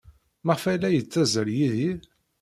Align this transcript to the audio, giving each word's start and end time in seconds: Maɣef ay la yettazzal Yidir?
Maɣef 0.45 0.63
ay 0.65 0.77
la 0.77 0.89
yettazzal 0.91 1.49
Yidir? 1.57 1.99